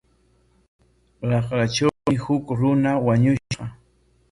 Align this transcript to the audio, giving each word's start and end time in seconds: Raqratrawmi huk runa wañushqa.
Raqratrawmi 1.29 2.15
huk 2.23 2.45
runa 2.59 2.91
wañushqa. 3.05 3.63